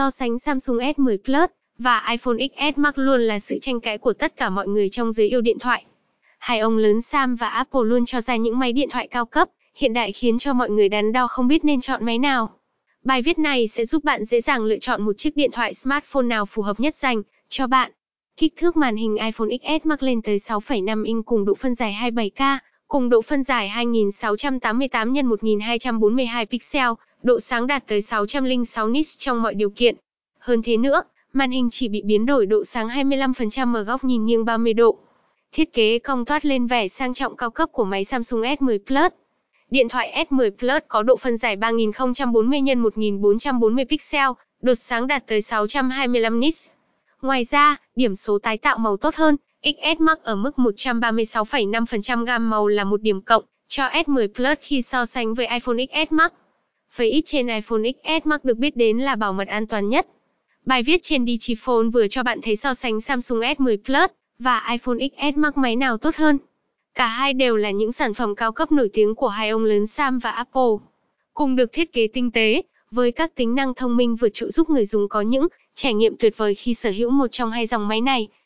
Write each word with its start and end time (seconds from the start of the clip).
So 0.00 0.10
sánh 0.10 0.38
Samsung 0.38 0.76
S10 0.76 1.16
Plus 1.24 1.50
và 1.78 2.06
iPhone 2.10 2.36
XS 2.36 2.78
Max 2.78 2.94
luôn 2.96 3.20
là 3.20 3.38
sự 3.38 3.58
tranh 3.62 3.80
cãi 3.80 3.98
của 3.98 4.12
tất 4.12 4.36
cả 4.36 4.50
mọi 4.50 4.68
người 4.68 4.88
trong 4.88 5.12
giới 5.12 5.28
yêu 5.28 5.40
điện 5.40 5.58
thoại. 5.58 5.84
Hai 6.38 6.58
ông 6.58 6.76
lớn 6.76 7.00
Sam 7.00 7.36
và 7.36 7.48
Apple 7.48 7.80
luôn 7.84 8.06
cho 8.06 8.20
ra 8.20 8.36
những 8.36 8.58
máy 8.58 8.72
điện 8.72 8.88
thoại 8.92 9.08
cao 9.08 9.26
cấp, 9.26 9.48
hiện 9.74 9.92
đại 9.92 10.12
khiến 10.12 10.38
cho 10.38 10.52
mọi 10.52 10.70
người 10.70 10.88
đắn 10.88 11.12
đo 11.12 11.26
không 11.26 11.48
biết 11.48 11.64
nên 11.64 11.80
chọn 11.80 12.04
máy 12.04 12.18
nào. 12.18 12.50
Bài 13.04 13.22
viết 13.22 13.38
này 13.38 13.68
sẽ 13.68 13.84
giúp 13.84 14.04
bạn 14.04 14.24
dễ 14.24 14.40
dàng 14.40 14.64
lựa 14.64 14.78
chọn 14.78 15.02
một 15.02 15.12
chiếc 15.18 15.36
điện 15.36 15.50
thoại 15.52 15.74
smartphone 15.74 16.26
nào 16.26 16.46
phù 16.46 16.62
hợp 16.62 16.80
nhất 16.80 16.96
dành 16.96 17.22
cho 17.48 17.66
bạn. 17.66 17.92
Kích 18.36 18.52
thước 18.56 18.76
màn 18.76 18.96
hình 18.96 19.16
iPhone 19.16 19.48
XS 19.62 19.86
Max 19.86 19.98
lên 20.00 20.22
tới 20.22 20.36
6,5 20.36 21.04
inch 21.04 21.26
cùng 21.26 21.44
độ 21.44 21.54
phân 21.54 21.74
giải 21.74 21.96
27K, 22.02 22.58
cùng 22.90 23.08
độ 23.08 23.22
phân 23.22 23.42
giải 23.42 23.68
2688 23.68 25.14
x 25.14 25.24
1242 25.24 26.46
pixel, 26.46 26.88
độ 27.22 27.40
sáng 27.40 27.66
đạt 27.66 27.86
tới 27.86 28.02
606 28.02 28.88
nits 28.88 29.18
trong 29.18 29.42
mọi 29.42 29.54
điều 29.54 29.70
kiện. 29.70 29.96
Hơn 30.38 30.62
thế 30.62 30.76
nữa, 30.76 31.02
màn 31.32 31.50
hình 31.50 31.68
chỉ 31.70 31.88
bị 31.88 32.02
biến 32.02 32.26
đổi 32.26 32.46
độ 32.46 32.64
sáng 32.64 32.88
25% 32.88 33.74
ở 33.74 33.82
góc 33.82 34.04
nhìn 34.04 34.26
nghiêng 34.26 34.44
30 34.44 34.72
độ. 34.72 34.98
Thiết 35.52 35.72
kế 35.72 35.98
cong 35.98 36.24
toát 36.24 36.44
lên 36.44 36.66
vẻ 36.66 36.88
sang 36.88 37.14
trọng 37.14 37.36
cao 37.36 37.50
cấp 37.50 37.68
của 37.72 37.84
máy 37.84 38.04
Samsung 38.04 38.40
S10 38.40 38.78
Plus. 38.86 39.12
Điện 39.70 39.88
thoại 39.88 40.26
S10 40.30 40.50
Plus 40.58 40.82
có 40.88 41.02
độ 41.02 41.16
phân 41.16 41.36
giải 41.36 41.56
3040 41.56 42.60
x 42.66 42.78
1440 42.78 43.84
pixel, 43.84 44.30
đột 44.62 44.74
sáng 44.74 45.06
đạt 45.06 45.26
tới 45.26 45.42
625 45.42 46.40
nits. 46.40 46.68
Ngoài 47.22 47.44
ra, 47.44 47.76
điểm 47.96 48.14
số 48.14 48.38
tái 48.38 48.58
tạo 48.58 48.78
màu 48.78 48.96
tốt 48.96 49.14
hơn, 49.14 49.36
XS 49.62 50.00
Max 50.00 50.18
ở 50.22 50.36
mức 50.36 50.50
136,5% 50.56 52.24
gam 52.24 52.50
màu 52.50 52.68
là 52.68 52.84
một 52.84 53.02
điểm 53.02 53.20
cộng 53.20 53.44
cho 53.68 53.86
S10 53.86 54.28
Plus 54.34 54.58
khi 54.60 54.82
so 54.82 55.06
sánh 55.06 55.34
với 55.34 55.46
iPhone 55.46 55.76
XS 55.76 56.12
Max. 56.12 56.30
Face 56.96 57.10
ít 57.10 57.22
trên 57.24 57.46
iPhone 57.46 57.80
XS 57.82 58.26
Max 58.26 58.40
được 58.42 58.56
biết 58.56 58.76
đến 58.76 58.98
là 58.98 59.16
bảo 59.16 59.32
mật 59.32 59.48
an 59.48 59.66
toàn 59.66 59.88
nhất. 59.88 60.06
Bài 60.66 60.82
viết 60.82 61.02
trên 61.02 61.26
Digiphone 61.26 61.88
vừa 61.92 62.08
cho 62.08 62.22
bạn 62.22 62.40
thấy 62.42 62.56
so 62.56 62.74
sánh 62.74 63.00
Samsung 63.00 63.40
S10 63.40 63.76
Plus 63.84 64.10
và 64.38 64.68
iPhone 64.70 64.98
XS 64.98 65.36
Max 65.36 65.52
máy 65.54 65.76
nào 65.76 65.96
tốt 65.96 66.16
hơn. 66.16 66.38
Cả 66.94 67.06
hai 67.06 67.32
đều 67.32 67.56
là 67.56 67.70
những 67.70 67.92
sản 67.92 68.14
phẩm 68.14 68.34
cao 68.34 68.52
cấp 68.52 68.72
nổi 68.72 68.90
tiếng 68.92 69.14
của 69.14 69.28
hai 69.28 69.48
ông 69.48 69.64
lớn 69.64 69.86
Sam 69.86 70.18
và 70.18 70.30
Apple. 70.30 70.72
Cùng 71.34 71.56
được 71.56 71.72
thiết 71.72 71.92
kế 71.92 72.06
tinh 72.12 72.30
tế, 72.30 72.62
với 72.90 73.12
các 73.12 73.34
tính 73.34 73.54
năng 73.54 73.74
thông 73.74 73.96
minh 73.96 74.16
vượt 74.16 74.30
trội 74.34 74.50
giúp 74.50 74.70
người 74.70 74.86
dùng 74.86 75.08
có 75.08 75.20
những 75.20 75.48
trải 75.74 75.94
nghiệm 75.94 76.16
tuyệt 76.18 76.36
vời 76.36 76.54
khi 76.54 76.74
sở 76.74 76.90
hữu 76.90 77.10
một 77.10 77.26
trong 77.32 77.50
hai 77.50 77.66
dòng 77.66 77.88
máy 77.88 78.00
này. 78.00 78.28